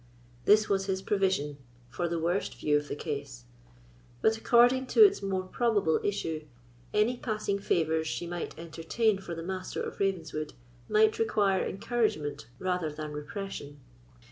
This 0.45 0.67
was 0.67 0.87
his 0.87 0.99
provision 1.03 1.59
for 1.87 2.07
the 2.07 2.17
worst 2.17 2.55
view 2.55 2.75
of 2.75 2.87
the 2.87 2.95
case. 2.95 3.45
But, 4.19 4.35
according 4.35 4.87
to 4.87 5.05
its 5.05 5.21
more 5.21 5.43
probable 5.43 5.99
issue, 6.03 6.47
any 6.91 7.17
passing 7.17 7.59
favours 7.59 8.07
she 8.07 8.25
might 8.25 8.57
entertain 8.57 9.19
for 9.19 9.35
the 9.35 9.43
Master 9.43 9.79
of 9.83 9.99
Ravenswood 9.99 10.53
might 10.89 11.19
require 11.19 11.63
encouragement 11.63 12.47
rather 12.59 12.91
than 12.91 13.11
repression. 13.11 13.79